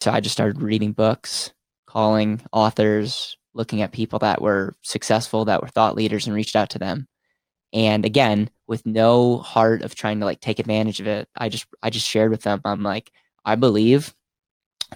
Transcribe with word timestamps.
So 0.00 0.10
I 0.10 0.20
just 0.20 0.32
started 0.32 0.62
reading 0.62 0.92
books, 0.92 1.52
calling 1.86 2.40
authors, 2.52 3.36
looking 3.54 3.82
at 3.82 3.92
people 3.92 4.18
that 4.20 4.40
were 4.40 4.76
successful, 4.82 5.44
that 5.46 5.60
were 5.60 5.68
thought 5.68 5.96
leaders, 5.96 6.26
and 6.26 6.34
reached 6.34 6.56
out 6.56 6.70
to 6.70 6.78
them. 6.78 7.06
And 7.72 8.04
again, 8.04 8.50
with 8.66 8.84
no 8.86 9.38
heart 9.38 9.82
of 9.82 9.94
trying 9.94 10.20
to 10.20 10.26
like 10.26 10.40
take 10.40 10.58
advantage 10.58 11.00
of 11.00 11.06
it, 11.06 11.28
I 11.36 11.48
just 11.48 11.66
I 11.82 11.90
just 11.90 12.06
shared 12.08 12.30
with 12.30 12.42
them. 12.42 12.60
I'm 12.64 12.82
like, 12.82 13.10
I 13.44 13.56
believe 13.56 14.14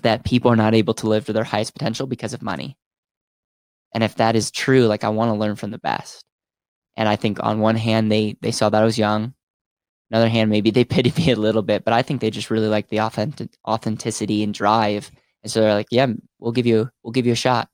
that 0.03 0.25
people 0.25 0.51
are 0.51 0.57
not 0.57 0.75
able 0.75 0.95
to 0.95 1.09
live 1.09 1.27
to 1.27 1.33
their 1.33 1.45
highest 1.45 1.75
potential 1.75 2.07
because 2.07 2.35
of 2.35 2.43
money. 2.43 2.77
And 3.93 4.03
if 4.03 4.17
that 4.17 4.37
is 4.37 4.51
true, 4.51 4.87
like 4.87 5.05
I 5.05 5.09
want 5.11 5.31
to 5.31 5.39
learn 5.39 5.57
from 5.57 5.71
the 5.71 5.79
best. 5.79 6.25
And 6.97 7.09
I 7.09 7.17
think 7.17 7.39
on 7.43 7.61
one 7.61 7.77
hand 7.77 8.11
they 8.11 8.37
they 8.41 8.51
saw 8.53 8.71
that 8.71 8.83
I 8.83 8.85
was 8.85 8.99
young. 8.99 9.35
Another 10.15 10.29
hand, 10.29 10.49
maybe 10.49 10.71
they 10.71 10.85
pity 10.85 11.13
me 11.21 11.33
a 11.33 11.37
little 11.37 11.63
bit, 11.63 11.85
but 11.85 11.93
I 11.93 12.03
think 12.03 12.21
they 12.21 12.31
just 12.31 12.49
really 12.49 12.69
like 12.69 12.89
the 12.89 13.01
authentic 13.01 13.51
authenticity 13.67 14.45
and 14.45 14.55
drive. 14.55 15.11
And 15.43 15.51
so 15.51 15.61
they're 15.61 15.75
like, 15.75 15.89
yeah, 15.91 16.07
we'll 16.39 16.53
give 16.53 16.67
you 16.67 16.89
we'll 17.03 17.11
give 17.11 17.27
you 17.27 17.33
a 17.33 17.35
shot. 17.35 17.69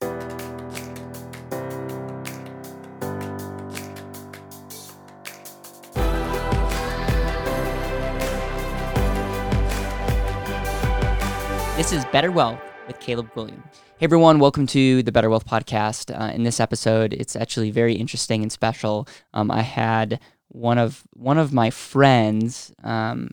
This 11.77 11.93
is 11.93 12.07
Better 12.07 12.33
Wealth 12.33 12.59
with 12.87 12.98
Caleb 13.01 13.31
Guilliams. 13.34 13.62
Hey 13.98 14.05
everyone, 14.05 14.39
welcome 14.39 14.67
to 14.69 15.03
the 15.03 15.12
Better 15.12 15.29
Wealth 15.29 15.47
Podcast. 15.47 16.19
Uh, 16.19 16.33
in 16.33 16.45
this 16.45 16.59
episode, 16.59 17.12
it's 17.12 17.37
actually 17.37 17.70
very 17.70 17.97
interesting 17.97 18.41
and 18.41 18.51
special. 18.51 19.07
Um, 19.34 19.51
I 19.51 19.61
had 19.61 20.20
one 20.51 20.79
of 20.79 21.03
one 21.15 21.39
of 21.39 21.53
my 21.53 21.71
friends 21.71 22.73
um, 22.83 23.31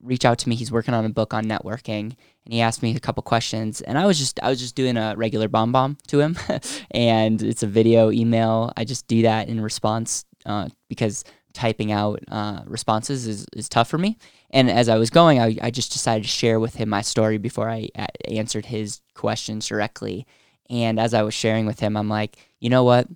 reach 0.00 0.24
out 0.24 0.38
to 0.38 0.48
me. 0.48 0.54
He's 0.54 0.72
working 0.72 0.94
on 0.94 1.04
a 1.04 1.10
book 1.10 1.34
on 1.34 1.44
networking, 1.44 2.14
and 2.44 2.54
he 2.54 2.60
asked 2.60 2.82
me 2.82 2.94
a 2.94 3.00
couple 3.00 3.22
questions. 3.22 3.80
And 3.80 3.98
I 3.98 4.06
was 4.06 4.18
just 4.18 4.40
I 4.42 4.48
was 4.48 4.58
just 4.58 4.74
doing 4.74 4.96
a 4.96 5.14
regular 5.16 5.48
BombBomb 5.48 6.00
to 6.08 6.20
him, 6.20 6.38
and 6.92 7.42
it's 7.42 7.62
a 7.62 7.66
video 7.66 8.10
email. 8.10 8.72
I 8.76 8.84
just 8.84 9.06
do 9.06 9.22
that 9.22 9.48
in 9.48 9.60
response 9.60 10.24
uh, 10.46 10.68
because 10.88 11.24
typing 11.52 11.90
out 11.90 12.20
uh, 12.28 12.62
responses 12.66 13.26
is, 13.26 13.46
is 13.52 13.68
tough 13.68 13.88
for 13.88 13.98
me. 13.98 14.16
And 14.50 14.70
as 14.70 14.88
I 14.88 14.96
was 14.96 15.10
going, 15.10 15.40
I, 15.40 15.56
I 15.60 15.70
just 15.70 15.92
decided 15.92 16.22
to 16.22 16.28
share 16.28 16.60
with 16.60 16.74
him 16.76 16.88
my 16.88 17.02
story 17.02 17.36
before 17.36 17.68
I 17.68 17.88
a- 17.96 18.30
answered 18.30 18.66
his 18.66 19.00
questions 19.14 19.66
directly. 19.66 20.26
And 20.70 21.00
as 21.00 21.14
I 21.14 21.22
was 21.22 21.34
sharing 21.34 21.66
with 21.66 21.80
him, 21.80 21.96
I'm 21.96 22.08
like, 22.08 22.36
you 22.60 22.70
know 22.70 22.84
what? 22.84 23.08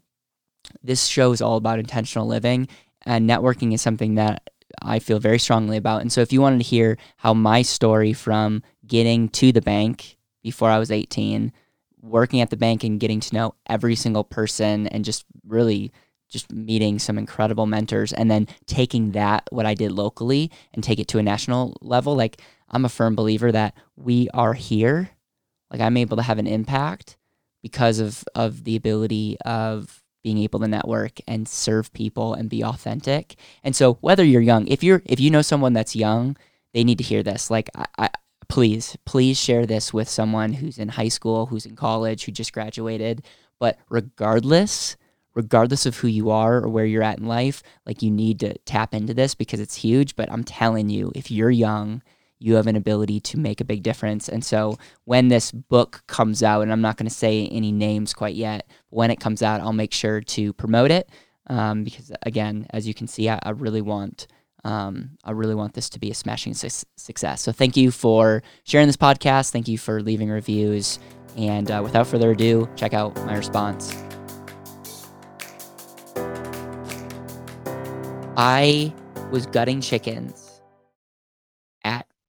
This 0.82 1.06
show 1.06 1.32
is 1.32 1.40
all 1.40 1.56
about 1.56 1.78
intentional 1.78 2.26
living, 2.26 2.68
and 3.04 3.28
networking 3.28 3.72
is 3.72 3.82
something 3.82 4.14
that 4.16 4.50
I 4.80 4.98
feel 4.98 5.18
very 5.18 5.38
strongly 5.38 5.76
about. 5.76 6.00
And 6.00 6.12
so, 6.12 6.20
if 6.20 6.32
you 6.32 6.40
wanted 6.40 6.58
to 6.58 6.64
hear 6.64 6.98
how 7.16 7.34
my 7.34 7.62
story 7.62 8.12
from 8.12 8.62
getting 8.86 9.28
to 9.30 9.52
the 9.52 9.62
bank 9.62 10.16
before 10.42 10.70
I 10.70 10.78
was 10.78 10.90
18, 10.90 11.52
working 12.00 12.40
at 12.40 12.50
the 12.50 12.56
bank 12.56 12.82
and 12.84 13.00
getting 13.00 13.20
to 13.20 13.34
know 13.34 13.54
every 13.68 13.94
single 13.94 14.24
person 14.24 14.88
and 14.88 15.04
just 15.04 15.24
really 15.46 15.92
just 16.28 16.50
meeting 16.50 16.98
some 16.98 17.18
incredible 17.18 17.66
mentors 17.66 18.12
and 18.12 18.30
then 18.30 18.48
taking 18.66 19.12
that 19.12 19.46
what 19.50 19.66
I 19.66 19.74
did 19.74 19.92
locally 19.92 20.50
and 20.72 20.82
take 20.82 20.98
it 20.98 21.06
to 21.08 21.18
a 21.18 21.22
national 21.22 21.76
level 21.82 22.16
like 22.16 22.40
I'm 22.70 22.86
a 22.86 22.88
firm 22.88 23.14
believer 23.14 23.52
that 23.52 23.74
we 23.96 24.28
are 24.32 24.54
here 24.54 25.10
like 25.70 25.80
I'm 25.80 25.96
able 25.96 26.16
to 26.16 26.22
have 26.22 26.38
an 26.38 26.46
impact 26.46 27.18
because 27.62 27.98
of 27.98 28.24
of 28.34 28.64
the 28.64 28.76
ability 28.76 29.36
of 29.44 30.01
being 30.22 30.38
able 30.38 30.60
to 30.60 30.68
network 30.68 31.18
and 31.26 31.48
serve 31.48 31.92
people 31.92 32.34
and 32.34 32.48
be 32.48 32.62
authentic. 32.62 33.36
And 33.64 33.74
so 33.74 33.94
whether 33.94 34.24
you're 34.24 34.40
young, 34.40 34.66
if 34.68 34.82
you're 34.82 35.02
if 35.04 35.20
you 35.20 35.30
know 35.30 35.42
someone 35.42 35.72
that's 35.72 35.96
young, 35.96 36.36
they 36.74 36.84
need 36.84 36.98
to 36.98 37.04
hear 37.04 37.22
this. 37.22 37.50
Like 37.50 37.68
I, 37.74 37.86
I 37.98 38.10
please, 38.48 38.96
please 39.04 39.38
share 39.38 39.64
this 39.64 39.94
with 39.94 40.08
someone 40.08 40.52
who's 40.52 40.78
in 40.78 40.90
high 40.90 41.08
school, 41.08 41.46
who's 41.46 41.66
in 41.66 41.74
college, 41.76 42.24
who 42.24 42.32
just 42.32 42.52
graduated. 42.52 43.24
But 43.58 43.78
regardless, 43.88 44.96
regardless 45.34 45.86
of 45.86 45.96
who 45.96 46.08
you 46.08 46.30
are 46.30 46.56
or 46.56 46.68
where 46.68 46.84
you're 46.84 47.02
at 47.02 47.18
in 47.18 47.26
life, 47.26 47.62
like 47.86 48.02
you 48.02 48.10
need 48.10 48.40
to 48.40 48.58
tap 48.66 48.92
into 48.92 49.14
this 49.14 49.34
because 49.34 49.60
it's 49.60 49.76
huge. 49.76 50.16
But 50.16 50.30
I'm 50.30 50.44
telling 50.44 50.90
you, 50.90 51.12
if 51.14 51.30
you're 51.30 51.50
young, 51.50 52.02
you 52.42 52.56
have 52.56 52.66
an 52.66 52.76
ability 52.76 53.20
to 53.20 53.38
make 53.38 53.60
a 53.60 53.64
big 53.64 53.82
difference. 53.82 54.28
And 54.28 54.44
so 54.44 54.76
when 55.04 55.28
this 55.28 55.52
book 55.52 56.02
comes 56.06 56.42
out, 56.42 56.62
and 56.62 56.72
I'm 56.72 56.80
not 56.80 56.96
going 56.96 57.08
to 57.08 57.14
say 57.14 57.46
any 57.48 57.72
names 57.72 58.12
quite 58.12 58.34
yet, 58.34 58.68
when 58.90 59.10
it 59.10 59.20
comes 59.20 59.42
out, 59.42 59.60
I'll 59.60 59.72
make 59.72 59.92
sure 59.92 60.20
to 60.20 60.52
promote 60.54 60.90
it 60.90 61.08
um, 61.46 61.84
because, 61.84 62.12
again, 62.22 62.66
as 62.70 62.86
you 62.88 62.94
can 62.94 63.06
see, 63.06 63.28
I, 63.28 63.38
I 63.42 63.50
really 63.50 63.82
want. 63.82 64.26
Um, 64.64 65.18
I 65.24 65.32
really 65.32 65.56
want 65.56 65.74
this 65.74 65.90
to 65.90 65.98
be 65.98 66.12
a 66.12 66.14
smashing 66.14 66.54
su- 66.54 66.86
success. 66.96 67.42
So, 67.42 67.50
thank 67.50 67.76
you 67.76 67.90
for 67.90 68.44
sharing 68.62 68.86
this 68.86 68.96
podcast. 68.96 69.50
Thank 69.50 69.66
you 69.66 69.76
for 69.76 70.00
leaving 70.00 70.30
reviews. 70.30 71.00
And 71.36 71.68
uh, 71.68 71.80
without 71.82 72.06
further 72.06 72.30
ado, 72.30 72.68
check 72.76 72.94
out 72.94 73.16
my 73.26 73.36
response. 73.36 73.92
I 78.36 78.94
was 79.32 79.46
gutting 79.46 79.80
chickens 79.80 80.41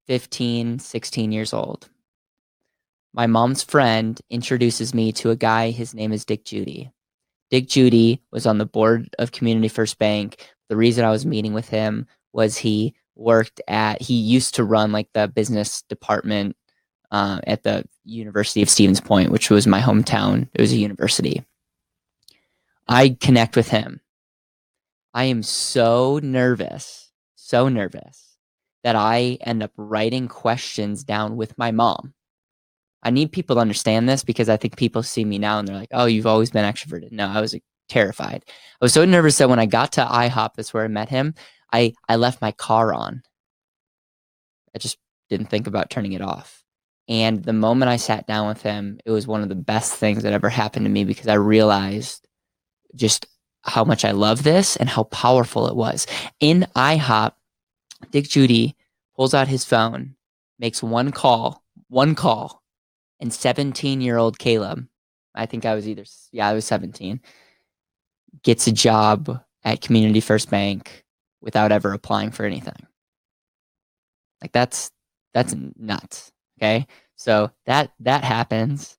15, 0.07 0.79
16 0.79 1.31
years 1.31 1.53
old. 1.53 1.89
My 3.13 3.27
mom's 3.27 3.63
friend 3.63 4.19
introduces 4.29 4.93
me 4.93 5.11
to 5.13 5.29
a 5.29 5.35
guy. 5.35 5.69
His 5.69 5.93
name 5.93 6.11
is 6.11 6.25
Dick 6.25 6.45
Judy. 6.45 6.91
Dick 7.51 7.67
Judy 7.67 8.21
was 8.31 8.45
on 8.45 8.57
the 8.57 8.65
board 8.65 9.15
of 9.19 9.31
Community 9.31 9.67
First 9.67 9.99
Bank. 9.99 10.49
The 10.69 10.75
reason 10.75 11.05
I 11.05 11.11
was 11.11 11.25
meeting 11.25 11.53
with 11.53 11.69
him 11.69 12.07
was 12.33 12.57
he 12.57 12.95
worked 13.15 13.61
at, 13.67 14.01
he 14.01 14.15
used 14.15 14.55
to 14.55 14.63
run 14.63 14.91
like 14.91 15.07
the 15.13 15.27
business 15.27 15.83
department 15.83 16.57
uh, 17.11 17.39
at 17.45 17.61
the 17.61 17.85
University 18.03 18.63
of 18.63 18.69
Stevens 18.69 18.99
Point, 18.99 19.29
which 19.29 19.51
was 19.51 19.67
my 19.67 19.79
hometown. 19.79 20.49
It 20.55 20.61
was 20.61 20.73
a 20.73 20.77
university. 20.77 21.45
I 22.87 23.15
connect 23.21 23.55
with 23.55 23.67
him. 23.67 24.01
I 25.13 25.25
am 25.25 25.43
so 25.43 26.19
nervous, 26.23 27.11
so 27.35 27.69
nervous 27.69 28.32
that 28.83 28.95
I 28.95 29.37
end 29.41 29.63
up 29.63 29.71
writing 29.77 30.27
questions 30.27 31.03
down 31.03 31.35
with 31.35 31.57
my 31.57 31.71
mom. 31.71 32.13
I 33.01 33.09
need 33.09 33.31
people 33.31 33.55
to 33.55 33.61
understand 33.61 34.07
this 34.07 34.23
because 34.23 34.49
I 34.49 34.57
think 34.57 34.77
people 34.77 35.03
see 35.03 35.25
me 35.25 35.37
now 35.37 35.59
and 35.59 35.67
they're 35.67 35.75
like, 35.75 35.89
oh, 35.91 36.05
you've 36.05 36.27
always 36.27 36.51
been 36.51 36.65
extroverted. 36.65 37.11
No, 37.11 37.27
I 37.27 37.41
was 37.41 37.55
terrified. 37.89 38.43
I 38.47 38.85
was 38.85 38.93
so 38.93 39.05
nervous 39.05 39.37
that 39.37 39.49
when 39.49 39.59
I 39.59 39.65
got 39.65 39.93
to 39.93 40.05
IHOP, 40.05 40.51
that's 40.55 40.73
where 40.73 40.85
I 40.85 40.87
met 40.87 41.09
him, 41.09 41.33
I, 41.71 41.93
I 42.07 42.15
left 42.15 42.41
my 42.41 42.51
car 42.51 42.93
on. 42.93 43.23
I 44.75 44.79
just 44.79 44.97
didn't 45.29 45.47
think 45.47 45.67
about 45.67 45.89
turning 45.89 46.13
it 46.13 46.21
off. 46.21 46.63
And 47.09 47.43
the 47.43 47.53
moment 47.53 47.89
I 47.89 47.97
sat 47.97 48.27
down 48.27 48.47
with 48.47 48.61
him, 48.61 48.99
it 49.05 49.11
was 49.11 49.27
one 49.27 49.43
of 49.43 49.49
the 49.49 49.55
best 49.55 49.93
things 49.93 50.23
that 50.23 50.33
ever 50.33 50.49
happened 50.49 50.85
to 50.85 50.89
me 50.89 51.03
because 51.03 51.27
I 51.27 51.33
realized 51.33 52.25
just 52.95 53.25
how 53.63 53.83
much 53.83 54.05
I 54.05 54.11
love 54.11 54.43
this 54.43 54.75
and 54.77 54.89
how 54.89 55.03
powerful 55.03 55.67
it 55.67 55.75
was. 55.75 56.07
In 56.39 56.67
IHOP, 56.75 57.33
Dick 58.11 58.27
Judy 58.27 58.75
pulls 59.15 59.33
out 59.33 59.47
his 59.47 59.65
phone, 59.65 60.15
makes 60.59 60.81
one 60.83 61.11
call, 61.11 61.63
one 61.87 62.15
call, 62.15 62.61
and 63.19 63.33
17 63.33 64.01
year 64.01 64.17
old 64.17 64.39
Caleb, 64.39 64.87
I 65.35 65.45
think 65.45 65.65
I 65.65 65.75
was 65.75 65.87
either, 65.87 66.05
yeah, 66.31 66.47
I 66.47 66.53
was 66.53 66.65
17, 66.65 67.21
gets 68.43 68.67
a 68.67 68.71
job 68.71 69.39
at 69.63 69.81
Community 69.81 70.19
First 70.19 70.49
Bank 70.49 71.03
without 71.41 71.71
ever 71.71 71.93
applying 71.93 72.31
for 72.31 72.45
anything. 72.45 72.87
Like 74.41 74.51
that's, 74.51 74.91
that's 75.33 75.55
nuts. 75.77 76.31
Okay. 76.59 76.87
So 77.15 77.51
that, 77.65 77.91
that 78.01 78.23
happens 78.23 78.97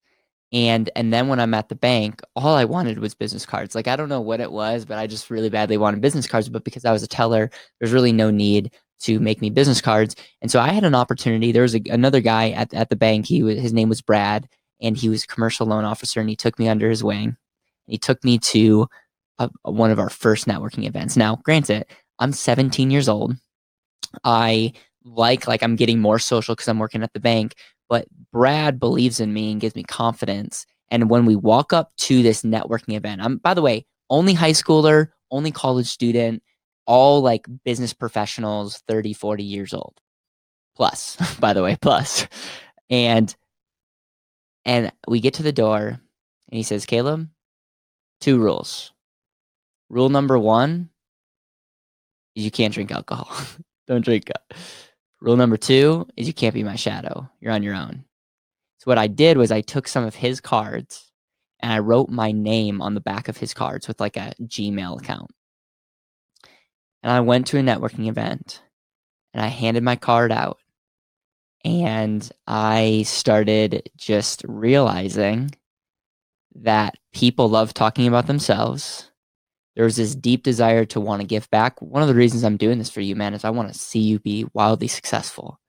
and 0.55 0.89
and 0.95 1.13
then 1.13 1.27
when 1.29 1.41
i'm 1.41 1.53
at 1.53 1.69
the 1.69 1.75
bank 1.75 2.23
all 2.37 2.55
i 2.55 2.65
wanted 2.65 2.99
was 2.99 3.15
business 3.15 3.45
cards 3.45 3.75
like 3.75 3.89
i 3.89 3.97
don't 3.97 4.09
know 4.09 4.21
what 4.21 4.41
it 4.41 4.51
was 4.51 4.85
but 4.85 4.99
i 4.99 5.07
just 5.07 5.29
really 5.29 5.51
badly 5.51 5.77
wanted 5.77 6.01
business 6.01 6.27
cards 6.27 6.49
but 6.49 6.65
because 6.65 6.85
i 6.85 6.93
was 6.93 7.03
a 7.03 7.09
teller 7.09 7.51
there's 7.79 7.93
really 7.93 8.13
no 8.13 8.31
need 8.31 8.73
to 9.01 9.21
make 9.21 9.41
me 9.41 9.51
business 9.51 9.81
cards. 9.81 10.17
And 10.41 10.51
so 10.51 10.61
i 10.61 10.69
had 10.69 10.85
an 10.85 10.95
opportunity. 10.95 11.53
There 11.53 11.63
was 11.63 11.75
a, 11.75 11.83
another 11.91 12.21
guy 12.21 12.51
at, 12.51 12.73
at 12.75 12.91
the 12.91 12.97
bank. 12.97 13.27
He 13.27 13.43
was 13.43 13.59
his 13.59 13.73
name 13.73 13.89
was 13.89 14.03
brad 14.03 14.49
and 14.81 14.97
he 14.97 15.09
was 15.09 15.25
a 15.25 15.29
commercial 15.29 15.67
loan 15.67 15.85
officer 15.85 16.21
and 16.21 16.29
he 16.29 16.37
took 16.37 16.59
me 16.59 16.69
under 16.69 16.89
his 16.89 17.05
wing. 17.05 17.37
He 17.87 17.99
took 17.99 18.23
me 18.25 18.39
to 18.39 18.89
a, 19.39 19.51
a, 19.65 19.71
one 19.71 19.91
of 19.91 19.99
our 19.99 20.11
first 20.11 20.47
networking 20.47 20.87
events. 20.87 21.17
Now 21.17 21.37
granted 21.37 21.87
i'm 22.19 22.33
17 22.33 22.91
years 22.91 23.09
old. 23.09 23.35
I 24.25 24.73
like 25.05 25.47
like 25.47 25.63
i'm 25.63 25.77
getting 25.77 26.01
more 26.01 26.19
social 26.19 26.55
because 26.55 26.69
i'm 26.69 26.79
working 26.79 27.03
at 27.03 27.13
the 27.13 27.21
bank 27.21 27.55
but 27.89 28.07
Brad 28.33 28.81
believes 28.81 29.21
in 29.21 29.33
me 29.33 29.53
and 29.53 29.61
gives 29.61 29.75
me 29.75 29.83
confidence. 29.85 30.67
And 30.91 31.11
when 31.11 31.25
we 31.27 31.37
walk 31.37 31.73
up 31.73 31.93
to 31.99 32.23
this 32.23 32.43
networking 32.43 32.97
event, 32.97 33.23
I'm, 33.23 33.39
by 33.39 33.55
the 33.55 33.63
way, 33.63 33.87
only 34.11 34.35
high 34.35 34.53
schooler, 34.53 35.09
only 35.31 35.51
college 35.51 35.87
student, 35.87 36.43
all 36.87 37.21
like 37.23 37.47
business 37.65 37.93
professionals, 37.93 38.83
30, 38.89 39.13
40 39.13 39.45
years 39.45 39.75
old. 39.75 39.95
Plus, 40.77 41.17
by 41.41 41.53
the 41.53 41.63
way. 41.63 41.77
And 42.91 43.35
and 44.65 44.93
we 45.07 45.21
get 45.21 45.35
to 45.35 45.43
the 45.43 45.53
door 45.53 45.87
and 45.87 45.99
he 46.57 46.63
says, 46.63 46.87
Caleb, 46.87 47.29
two 48.21 48.39
rules. 48.39 48.93
Rule 49.91 50.09
number 50.09 50.39
one 50.39 50.89
is 52.35 52.45
you 52.45 52.51
can't 52.51 52.73
drink 52.73 52.91
alcohol. 52.91 53.31
Don't 53.87 54.05
drink. 54.05 54.31
Rule 55.21 55.37
number 55.37 55.57
two 55.57 56.07
is 56.17 56.27
you 56.27 56.33
can't 56.33 56.55
be 56.55 56.63
my 56.63 56.77
shadow. 56.77 57.29
You're 57.41 57.53
on 57.53 57.63
your 57.63 57.75
own. 57.75 58.05
So 58.79 58.91
what 58.91 58.99
I 58.99 59.07
did 59.07 59.37
was 59.37 59.51
I 59.51 59.61
took 59.61 59.89
some 59.89 60.05
of 60.05 60.15
his 60.15 60.41
cards 60.41 61.11
and 61.61 61.73
I 61.73 61.79
wrote 61.79 62.11
my 62.11 62.33
name 62.33 62.83
on 62.83 62.95
the 62.95 63.01
back 63.01 63.29
of 63.29 63.37
his 63.37 63.55
cards 63.55 63.89
with 63.89 64.01
like 64.01 64.17
a 64.17 64.35
Gmail 64.43 65.01
account. 65.01 65.31
And 67.05 67.13
I 67.13 67.21
went 67.21 67.47
to 67.49 67.59
a 67.59 67.63
networking 67.63 68.09
event 68.09 68.63
and 69.35 69.45
I 69.45 69.49
handed 69.49 69.83
my 69.83 69.95
card 69.95 70.33
out 70.33 70.59
and 71.63 72.27
I 72.47 73.05
started 73.07 73.91
just 73.95 74.43
realizing 74.49 75.55
that 76.55 76.95
people 77.13 77.51
love 77.51 77.75
talking 77.75 78.07
about 78.07 78.27
themselves. 78.27 79.11
There 79.77 79.85
was 79.85 79.97
this 79.97 80.15
deep 80.15 80.45
desire 80.45 80.87
to 80.87 81.01
want 81.01 81.21
to 81.21 81.27
give 81.27 81.51
back. 81.51 81.83
One 81.83 82.01
of 82.01 82.09
the 82.09 82.15
reasons 82.15 82.43
I'm 82.43 82.57
doing 82.57 82.79
this 82.79 82.91
for 82.91 83.03
you, 83.03 83.15
man, 83.17 83.35
is 83.35 83.45
I 83.45 83.51
want 83.51 83.71
to 83.71 83.79
see 83.79 83.99
you 83.99 84.19
be 84.19 84.47
wildly 84.55 84.89
successful. 84.89 85.61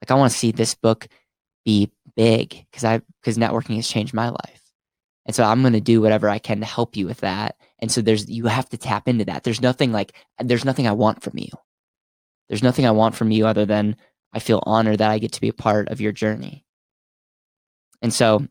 Like 0.00 0.12
I 0.12 0.14
want 0.14 0.30
to 0.30 0.38
see 0.38 0.52
this 0.52 0.76
book 0.76 1.08
be 1.64 1.90
big 2.14 2.50
because 2.70 2.84
I 2.84 3.00
because 3.20 3.36
networking 3.36 3.76
has 3.76 3.88
changed 3.88 4.14
my 4.14 4.28
life. 4.28 4.67
And 5.28 5.36
so 5.36 5.44
I'm 5.44 5.60
going 5.60 5.74
to 5.74 5.80
do 5.80 6.00
whatever 6.00 6.28
I 6.30 6.38
can 6.38 6.60
to 6.60 6.66
help 6.66 6.96
you 6.96 7.06
with 7.06 7.20
that. 7.20 7.56
And 7.78 7.92
so 7.92 8.00
there's 8.00 8.28
you 8.28 8.46
have 8.46 8.68
to 8.70 8.78
tap 8.78 9.06
into 9.06 9.26
that. 9.26 9.44
There's 9.44 9.60
nothing 9.60 9.92
like 9.92 10.14
there's 10.42 10.64
nothing 10.64 10.88
I 10.88 10.92
want 10.92 11.22
from 11.22 11.34
you. 11.36 11.50
There's 12.48 12.62
nothing 12.62 12.86
I 12.86 12.92
want 12.92 13.14
from 13.14 13.30
you 13.30 13.46
other 13.46 13.66
than 13.66 13.96
I 14.32 14.38
feel 14.38 14.62
honored 14.64 14.98
that 14.98 15.10
I 15.10 15.18
get 15.18 15.32
to 15.32 15.40
be 15.40 15.50
a 15.50 15.52
part 15.52 15.90
of 15.90 16.00
your 16.00 16.12
journey. 16.12 16.64
And 18.00 18.12
so 18.12 18.48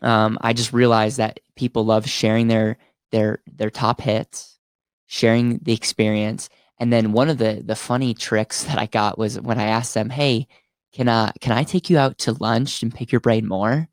um, 0.00 0.38
I 0.40 0.54
just 0.54 0.72
realized 0.72 1.18
that 1.18 1.40
people 1.54 1.84
love 1.84 2.08
sharing 2.08 2.48
their 2.48 2.78
their 3.12 3.42
their 3.46 3.70
top 3.70 4.00
hits, 4.00 4.58
sharing 5.06 5.58
the 5.58 5.74
experience. 5.74 6.48
And 6.78 6.90
then 6.90 7.12
one 7.12 7.28
of 7.28 7.36
the 7.36 7.62
the 7.62 7.76
funny 7.76 8.14
tricks 8.14 8.64
that 8.64 8.78
I 8.78 8.86
got 8.86 9.18
was 9.18 9.38
when 9.38 9.60
I 9.60 9.64
asked 9.64 9.92
them, 9.92 10.08
"Hey, 10.08 10.48
can 10.94 11.10
I 11.10 11.32
can 11.42 11.52
I 11.52 11.62
take 11.62 11.90
you 11.90 11.98
out 11.98 12.16
to 12.20 12.32
lunch 12.32 12.82
and 12.82 12.94
pick 12.94 13.12
your 13.12 13.20
brain 13.20 13.46
more?" 13.46 13.90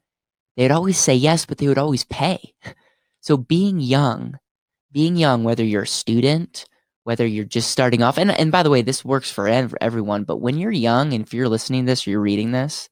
They'd 0.57 0.71
always 0.71 0.97
say 0.97 1.15
yes, 1.15 1.45
but 1.45 1.59
they 1.59 1.67
would 1.67 1.77
always 1.77 2.03
pay. 2.03 2.53
So 3.21 3.37
being 3.37 3.79
young, 3.79 4.39
being 4.91 5.15
young, 5.15 5.43
whether 5.43 5.63
you're 5.63 5.83
a 5.83 5.87
student 5.87 6.65
whether 7.07 7.25
you're 7.25 7.45
just 7.45 7.71
starting 7.71 8.03
off 8.03 8.17
and 8.17 8.29
and 8.31 8.51
by 8.51 8.61
the 8.61 8.69
way 8.69 8.81
this 8.81 9.05
works 9.05 9.31
for 9.31 9.47
everyone 9.47 10.25
but 10.25 10.41
when 10.41 10.57
you're 10.57 10.69
young 10.69 11.13
and 11.13 11.23
if 11.23 11.33
you're 11.33 11.47
listening 11.47 11.85
to 11.85 11.89
this 11.89 12.05
or 12.05 12.09
you're 12.09 12.19
reading 12.19 12.51
this 12.51 12.89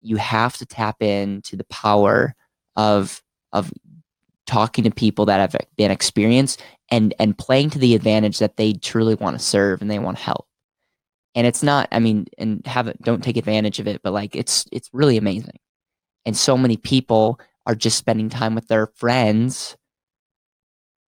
you 0.00 0.16
have 0.16 0.56
to 0.56 0.66
tap 0.66 1.00
into 1.00 1.54
the 1.54 1.62
power 1.70 2.34
of 2.74 3.22
of 3.52 3.72
talking 4.44 4.82
to 4.82 4.90
people 4.90 5.26
that 5.26 5.38
have 5.38 5.54
been 5.76 5.92
experienced 5.92 6.60
and 6.90 7.14
and 7.20 7.38
playing 7.38 7.70
to 7.70 7.78
the 7.78 7.94
advantage 7.94 8.40
that 8.40 8.56
they 8.56 8.72
truly 8.72 9.14
want 9.14 9.38
to 9.38 9.44
serve 9.44 9.80
and 9.80 9.88
they 9.88 10.00
want 10.00 10.16
to 10.16 10.24
help 10.24 10.48
and 11.36 11.46
it's 11.46 11.62
not 11.62 11.86
i 11.92 12.00
mean 12.00 12.26
and 12.38 12.66
have 12.66 12.88
it 12.88 13.00
don't 13.02 13.22
take 13.22 13.36
advantage 13.36 13.78
of 13.78 13.86
it 13.86 14.00
but 14.02 14.12
like 14.12 14.34
it's 14.34 14.66
it's 14.72 14.90
really 14.92 15.16
amazing 15.16 15.60
and 16.24 16.36
so 16.36 16.56
many 16.56 16.76
people 16.76 17.40
are 17.66 17.74
just 17.74 17.98
spending 17.98 18.28
time 18.28 18.54
with 18.54 18.68
their 18.68 18.86
friends 18.86 19.76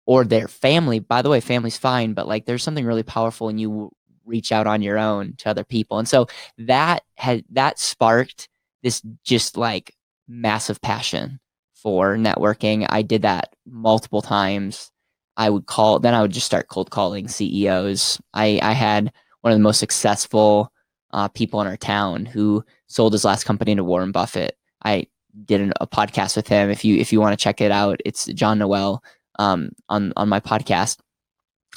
or 0.07 0.25
their 0.25 0.49
family. 0.49 0.99
By 0.99 1.23
the 1.23 1.29
way, 1.29 1.41
family's 1.41 1.77
fine, 1.77 2.15
but 2.15 2.29
like 2.29 2.47
there's 2.47 2.63
something 2.63 2.85
really 2.85 3.03
powerful 3.03 3.49
when 3.49 3.59
you 3.59 3.91
reach 4.25 4.53
out 4.53 4.67
on 4.67 4.83
your 4.83 4.99
own 4.99 5.35
to 5.39 5.51
other 5.51 5.65
people. 5.65 5.99
And 5.99 6.09
so 6.09 6.27
that 6.59 7.03
had 7.17 7.45
that 7.51 7.79
sparked 7.79 8.49
this 8.83 9.03
just 9.25 9.57
like 9.57 9.95
massive 10.29 10.81
passion 10.81 11.41
for 11.75 12.17
networking. 12.17 12.87
I 12.89 13.03
did 13.03 13.23
that 13.23 13.55
multiple 13.67 14.23
times. 14.23 14.91
I 15.37 15.51
would 15.51 15.67
call 15.67 15.99
then 15.99 16.15
I 16.15 16.23
would 16.23 16.33
just 16.33 16.47
start 16.47 16.69
cold 16.69 16.91
calling 16.91 17.29
CEOs. 17.29 18.21
I 18.33 18.59
I 18.63 18.73
had 18.73 19.13
one 19.43 19.53
of 19.53 19.59
the 19.59 19.63
most 19.63 19.79
successful 19.79 20.73
uh, 21.13 21.29
people 21.29 21.61
in 21.61 21.67
our 21.67 21.77
town 21.77 22.27
who 22.27 22.65
sold 22.89 23.13
his 23.13 23.25
last 23.25 23.45
company 23.45 23.75
to 23.75 23.85
Warren 23.85 24.13
Buffett. 24.13 24.57
I 24.85 25.07
did 25.45 25.61
an, 25.61 25.73
a 25.81 25.87
podcast 25.87 26.37
with 26.37 26.49
him. 26.49 26.71
If 26.71 26.85
you 26.85 26.97
if 26.97 27.13
you 27.13 27.21
want 27.21 27.39
to 27.39 27.43
check 27.43 27.61
it 27.61 27.71
out, 27.71 28.01
it's 28.05 28.27
John 28.27 28.59
Noel 28.59 29.03
um, 29.39 29.71
on 29.89 30.13
on 30.17 30.29
my 30.29 30.41
podcast, 30.41 30.99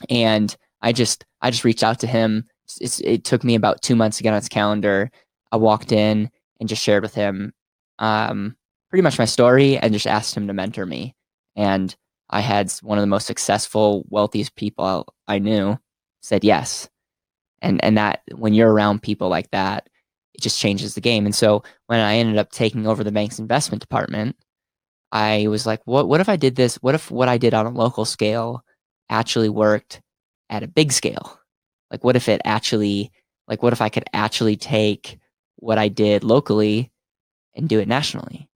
and 0.10 0.56
I 0.82 0.92
just 0.94 1.26
I 1.42 1.52
just 1.52 1.64
reached 1.64 1.84
out 1.84 2.00
to 2.00 2.08
him. 2.08 2.46
It's, 2.80 3.00
it 3.00 3.24
took 3.24 3.44
me 3.44 3.56
about 3.56 3.82
two 3.82 3.96
months 3.96 4.18
to 4.18 4.24
get 4.24 4.34
on 4.34 4.40
his 4.40 4.50
calendar. 4.50 5.12
I 5.52 5.58
walked 5.58 5.92
in 5.92 6.30
and 6.60 6.70
just 6.70 6.84
shared 6.84 7.04
with 7.04 7.16
him 7.16 7.54
um, 7.98 8.56
pretty 8.90 9.02
much 9.02 9.20
my 9.20 9.26
story 9.26 9.78
and 9.78 9.94
just 9.94 10.08
asked 10.08 10.36
him 10.36 10.48
to 10.48 10.54
mentor 10.54 10.86
me. 10.86 11.16
And 11.56 11.96
I 12.30 12.42
had 12.42 12.72
one 12.82 12.98
of 12.98 13.02
the 13.02 13.08
most 13.08 13.26
successful, 13.26 14.06
wealthiest 14.10 14.56
people 14.56 15.14
I 15.28 15.40
knew 15.40 15.78
said 16.22 16.44
yes. 16.44 16.90
And 17.62 17.84
and 17.84 17.98
that 17.98 18.22
when 18.36 18.54
you're 18.54 18.72
around 18.72 19.02
people 19.02 19.30
like 19.30 19.52
that, 19.52 19.90
it 20.40 20.44
just 20.44 20.60
changes 20.60 20.96
the 20.96 21.02
game. 21.02 21.26
And 21.26 21.36
so 21.36 21.64
when 21.88 22.00
I 22.00 22.16
ended 22.16 22.38
up 22.38 22.52
taking 22.52 22.88
over 22.88 23.04
the 23.04 23.12
bank's 23.12 23.40
investment 23.40 23.82
department, 23.82 24.38
I 25.12 25.48
was 25.48 25.66
like, 25.66 25.82
what 25.84 26.08
what 26.08 26.22
if 26.22 26.30
I 26.30 26.38
did 26.38 26.56
this? 26.56 26.78
What 26.78 26.96
if 26.96 27.12
what 27.12 27.28
I 27.28 27.38
did 27.38 27.54
on 27.54 27.66
a 27.66 27.72
local 27.72 28.06
scale 28.06 28.64
actually 29.10 29.50
worked 29.50 30.02
at 30.50 30.64
a 30.64 30.68
big 30.68 30.94
scale? 30.94 31.38
Like 31.92 32.06
what 32.06 32.16
if 32.16 32.30
it 32.30 32.42
actually 32.46 33.12
like 33.50 33.62
what 33.62 33.74
if 33.74 33.82
I 33.82 33.90
could 33.90 34.06
actually 34.14 34.56
take 34.56 35.20
what 35.58 35.78
I 35.78 35.90
did 35.90 36.24
locally 36.24 36.90
and 37.54 37.68
do 37.68 37.80
it 37.80 37.88
nationally? 37.88 38.48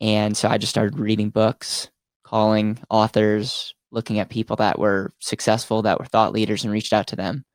And 0.00 0.36
so 0.36 0.48
I 0.48 0.58
just 0.58 0.70
started 0.70 0.98
reading 0.98 1.30
books, 1.30 1.88
calling 2.22 2.78
authors, 2.90 3.74
looking 3.92 4.18
at 4.18 4.28
people 4.28 4.56
that 4.56 4.78
were 4.78 5.14
successful, 5.20 5.82
that 5.82 5.98
were 5.98 6.04
thought 6.04 6.32
leaders 6.32 6.64
and 6.64 6.72
reached 6.72 6.92
out 6.92 7.06
to 7.06 7.16
them. 7.16 7.46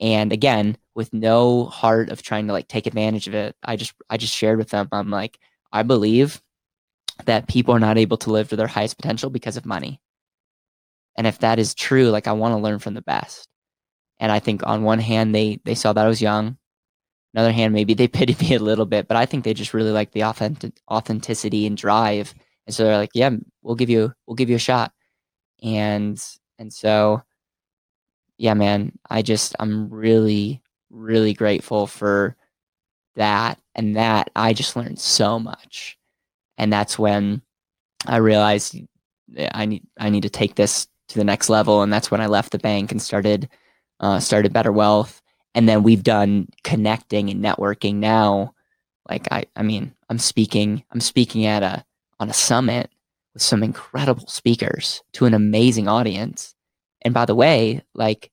And 0.00 0.32
again, 0.32 0.78
with 0.94 1.12
no 1.12 1.66
heart 1.66 2.10
of 2.10 2.22
trying 2.22 2.46
to 2.46 2.52
like 2.52 2.68
take 2.68 2.86
advantage 2.86 3.28
of 3.28 3.34
it, 3.34 3.56
I 3.62 3.76
just 3.76 3.94
I 4.10 4.16
just 4.16 4.34
shared 4.34 4.58
with 4.58 4.70
them 4.70 4.88
I'm 4.92 5.10
like 5.10 5.38
I 5.72 5.82
believe 5.82 6.40
that 7.26 7.48
people 7.48 7.74
are 7.74 7.80
not 7.80 7.98
able 7.98 8.16
to 8.18 8.30
live 8.30 8.48
to 8.48 8.56
their 8.56 8.66
highest 8.66 8.96
potential 8.96 9.30
because 9.30 9.56
of 9.56 9.66
money. 9.66 10.00
And 11.16 11.26
if 11.26 11.38
that 11.40 11.58
is 11.58 11.74
true, 11.74 12.10
like 12.10 12.26
I 12.26 12.32
want 12.32 12.52
to 12.52 12.58
learn 12.58 12.78
from 12.78 12.94
the 12.94 13.02
best. 13.02 13.48
And 14.18 14.32
I 14.32 14.40
think 14.40 14.66
on 14.66 14.82
one 14.82 14.98
hand 14.98 15.34
they 15.34 15.60
they 15.64 15.74
saw 15.74 15.92
that 15.92 16.04
I 16.04 16.08
was 16.08 16.22
young. 16.22 16.58
Another 17.34 17.52
hand, 17.52 17.72
maybe 17.74 17.94
they 17.94 18.08
pitied 18.18 18.40
me 18.40 18.54
a 18.54 18.60
little 18.60 18.86
bit, 18.86 19.08
but 19.08 19.16
I 19.16 19.26
think 19.26 19.44
they 19.44 19.54
just 19.54 19.74
really 19.74 19.92
like 19.92 20.12
the 20.12 20.24
authentic 20.24 20.74
authenticity 20.90 21.66
and 21.66 21.76
drive. 21.76 22.34
And 22.66 22.74
so 22.74 22.84
they're 22.84 22.96
like, 22.98 23.10
"Yeah, 23.14 23.30
we'll 23.62 23.74
give 23.76 23.90
you 23.90 24.12
we'll 24.26 24.36
give 24.36 24.50
you 24.50 24.56
a 24.56 24.58
shot." 24.58 24.92
And 25.62 26.22
and 26.58 26.72
so 26.72 27.22
yeah, 28.38 28.54
man, 28.54 28.92
I 29.10 29.22
just 29.22 29.54
I'm 29.60 29.88
really 29.90 30.62
really 30.94 31.34
grateful 31.34 31.86
for 31.86 32.36
that 33.16 33.58
and 33.74 33.96
that 33.96 34.30
I 34.34 34.52
just 34.52 34.76
learned 34.76 34.98
so 34.98 35.38
much. 35.38 35.98
And 36.58 36.72
that's 36.72 36.98
when 36.98 37.42
I 38.06 38.18
realized 38.18 38.76
I 39.52 39.66
need 39.66 39.82
I 39.98 40.10
need 40.10 40.22
to 40.22 40.30
take 40.30 40.54
this 40.54 40.86
to 41.08 41.18
the 41.18 41.24
next 41.24 41.48
level, 41.48 41.82
and 41.82 41.92
that's 41.92 42.10
when 42.10 42.20
I 42.20 42.26
left 42.26 42.52
the 42.52 42.58
bank 42.58 42.92
and 42.92 43.00
started 43.00 43.48
uh, 44.00 44.20
started 44.20 44.52
Better 44.52 44.72
Wealth, 44.72 45.22
and 45.54 45.68
then 45.68 45.82
we've 45.82 46.02
done 46.02 46.48
connecting 46.62 47.30
and 47.30 47.42
networking 47.42 47.96
now. 47.96 48.54
Like 49.08 49.26
I, 49.30 49.44
I 49.56 49.62
mean, 49.62 49.94
I'm 50.08 50.18
speaking 50.18 50.84
I'm 50.92 51.00
speaking 51.00 51.46
at 51.46 51.62
a 51.62 51.84
on 52.20 52.30
a 52.30 52.34
summit 52.34 52.90
with 53.32 53.42
some 53.42 53.62
incredible 53.62 54.26
speakers 54.28 55.02
to 55.14 55.24
an 55.24 55.34
amazing 55.34 55.88
audience, 55.88 56.54
and 57.02 57.14
by 57.14 57.24
the 57.24 57.34
way, 57.34 57.82
like 57.94 58.30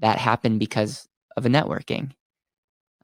that 0.00 0.18
happened 0.18 0.60
because 0.60 1.07
of 1.38 1.46
a 1.46 1.48
networking. 1.48 2.12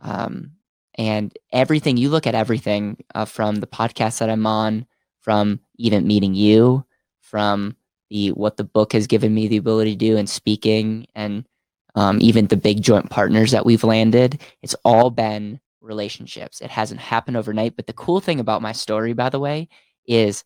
Um, 0.03 0.53
and 0.97 1.37
everything 1.53 1.97
you 1.97 2.11
look 2.11 2.27
at 2.27 2.35
everything 2.35 2.99
uh, 3.15 3.25
from 3.25 3.57
the 3.57 3.67
podcast 3.67 4.19
that 4.19 4.31
I'm 4.31 4.47
on, 4.47 4.87
from 5.23 5.61
even 5.77 6.07
meeting 6.07 6.35
you, 6.35 6.85
from 7.21 7.77
the 8.11 8.29
what 8.33 8.57
the 8.57 8.65
book 8.65 8.93
has 8.93 9.07
given 9.07 9.35
me 9.35 9.49
the 9.49 9.57
ability 9.57 9.93
to 9.93 9.97
do 9.97 10.17
and 10.17 10.29
speaking, 10.29 11.07
and 11.15 11.47
um, 11.95 12.19
even 12.21 12.47
the 12.47 12.57
big 12.57 12.83
joint 12.83 13.11
partners 13.11 13.51
that 13.53 13.65
we've 13.65 13.85
landed. 13.85 14.41
It's 14.63 14.77
all 14.85 15.11
been 15.11 15.61
relationships. 15.81 16.61
It 16.61 16.71
hasn't 16.71 17.01
happened 17.01 17.37
overnight. 17.37 17.77
But 17.77 17.87
the 17.87 17.93
cool 17.93 18.21
thing 18.21 18.41
about 18.41 18.63
my 18.63 18.73
story, 18.73 19.13
by 19.13 19.31
the 19.31 19.39
way, 19.39 19.69
is 20.07 20.45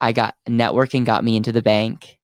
I 0.00 0.12
got 0.12 0.34
networking 0.48 1.04
got 1.04 1.24
me 1.24 1.36
into 1.36 1.52
the 1.52 1.62
bank. 1.62 2.18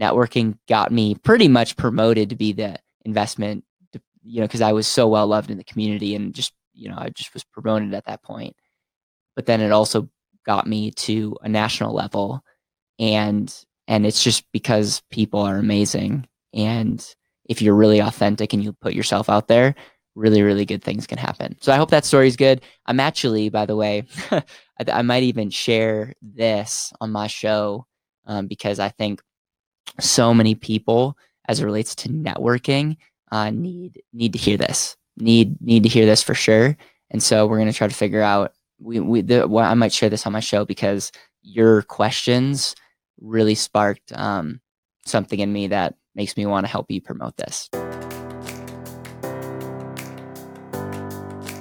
Networking 0.00 0.58
got 0.68 0.90
me 0.92 1.14
pretty 1.14 1.48
much 1.48 1.76
promoted 1.76 2.30
to 2.30 2.36
be 2.36 2.52
the 2.52 2.78
investment, 3.04 3.64
you 4.24 4.40
know, 4.40 4.46
because 4.46 4.60
I 4.60 4.72
was 4.72 4.86
so 4.86 5.08
well 5.08 5.26
loved 5.26 5.50
in 5.50 5.58
the 5.58 5.64
community 5.64 6.14
and 6.14 6.34
just 6.34 6.52
you 6.72 6.88
know, 6.88 6.96
I 6.98 7.10
just 7.10 7.32
was 7.34 7.44
promoted 7.44 7.94
at 7.94 8.06
that 8.06 8.22
point. 8.22 8.56
But 9.36 9.46
then 9.46 9.60
it 9.60 9.70
also 9.70 10.08
got 10.44 10.66
me 10.66 10.90
to 10.90 11.36
a 11.42 11.48
national 11.48 11.94
level 11.94 12.42
and 12.98 13.54
and 13.86 14.06
it's 14.06 14.22
just 14.22 14.44
because 14.52 15.02
people 15.10 15.40
are 15.40 15.56
amazing. 15.56 16.26
And 16.52 17.04
if 17.44 17.60
you're 17.60 17.74
really 17.74 18.00
authentic 18.00 18.52
and 18.52 18.64
you 18.64 18.72
put 18.72 18.94
yourself 18.94 19.28
out 19.28 19.48
there 19.48 19.74
really 20.14 20.42
really 20.42 20.64
good 20.64 20.82
things 20.82 21.06
can 21.06 21.18
happen. 21.18 21.56
So 21.60 21.72
i 21.72 21.76
hope 21.76 21.90
that 21.90 22.04
story 22.04 22.28
is 22.28 22.36
good. 22.36 22.60
I'm 22.86 23.00
actually 23.00 23.48
by 23.48 23.66
the 23.66 23.76
way 23.76 24.04
I, 24.30 24.42
I, 24.86 25.02
might 25.02 25.24
even 25.24 25.50
share 25.50 26.14
this 26.22 26.92
on 27.00 27.10
my 27.10 27.26
show 27.26 27.86
um, 28.26 28.46
because 28.46 28.78
i 28.78 28.88
think 28.88 29.20
so 30.00 30.32
many 30.32 30.54
people 30.54 31.16
as 31.48 31.60
it 31.60 31.64
relates 31.64 31.94
to 31.94 32.08
networking 32.08 32.96
uh, 33.30 33.50
need 33.50 34.02
need 34.12 34.32
to 34.32 34.38
hear 34.38 34.56
this 34.56 34.96
need 35.16 35.60
need 35.60 35.82
to 35.82 35.88
hear 35.88 36.06
this 36.06 36.22
for 36.22 36.34
sure. 36.34 36.76
And 37.10 37.22
so 37.22 37.46
we're 37.46 37.58
going 37.58 37.70
to 37.70 37.76
try 37.76 37.88
to 37.88 37.94
figure 37.94 38.22
out 38.22 38.52
we 38.78 39.00
we 39.00 39.22
the, 39.22 39.46
well, 39.46 39.64
I 39.64 39.74
might 39.74 39.92
share 39.92 40.10
this 40.10 40.26
on 40.26 40.32
my 40.32 40.40
show 40.40 40.64
because 40.64 41.12
your 41.42 41.82
questions 41.82 42.74
really 43.20 43.54
sparked 43.54 44.12
um, 44.14 44.60
something 45.06 45.38
in 45.38 45.52
me 45.52 45.68
that 45.68 45.94
makes 46.14 46.36
me 46.36 46.46
want 46.46 46.66
to 46.66 46.70
help 46.70 46.90
you 46.90 47.00
promote 47.00 47.36
this. 47.36 47.68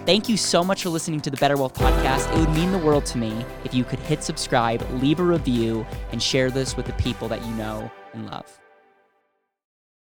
Thank 0.05 0.27
you 0.27 0.35
so 0.35 0.65
much 0.65 0.83
for 0.83 0.89
listening 0.89 1.21
to 1.21 1.29
the 1.29 1.37
Better 1.37 1.55
Wealth 1.55 1.75
Podcast. 1.75 2.29
It 2.35 2.39
would 2.39 2.53
mean 2.53 2.73
the 2.73 2.77
world 2.77 3.05
to 3.07 3.17
me 3.17 3.45
if 3.63 3.73
you 3.73 3.85
could 3.85 3.99
hit 3.99 4.21
subscribe, 4.21 4.85
leave 4.95 5.21
a 5.21 5.23
review, 5.23 5.85
and 6.11 6.21
share 6.21 6.51
this 6.51 6.75
with 6.75 6.87
the 6.87 6.93
people 6.93 7.29
that 7.29 7.45
you 7.45 7.53
know 7.53 7.89
and 8.13 8.25
love. 8.29 8.62